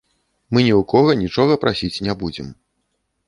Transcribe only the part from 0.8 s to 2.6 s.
кога нічога прасіць не будзем.